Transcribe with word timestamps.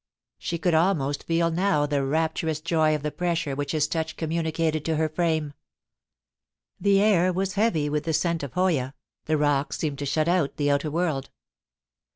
She 0.39 0.57
could 0.57 0.73
almost 0.73 1.25
feel 1.25 1.51
now 1.51 1.85
the 1.85 2.03
rapturous 2.03 2.59
joy 2.59 2.95
of 2.95 3.03
the 3.03 3.11
pressure 3.11 3.55
which 3.55 3.71
his 3.71 3.87
touch 3.87 4.17
com 4.17 4.29
municated 4.31 4.83
to 4.85 4.95
her 4.95 5.07
frame. 5.07 5.53
The 6.79 6.99
air 6.99 7.31
was 7.31 7.53
heavy 7.53 7.87
with 7.87 8.05
the 8.05 8.13
scent 8.13 8.41
of 8.41 8.53
hoya; 8.53 8.95
the 9.25 9.37
rocks 9.37 9.77
seemed 9.77 9.99
to 9.99 10.07
shut 10.07 10.27
out 10.27 10.57
the 10.57 10.71
outer 10.71 10.89
world. 10.89 11.29